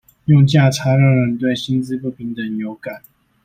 [0.25, 3.03] 用價差讓人對薪資不平等有感